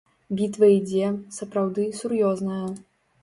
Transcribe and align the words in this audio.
Бітва 0.37 0.69
ідзе, 0.77 1.09
сапраўды, 1.37 1.85
сур'ёзная. 1.99 2.65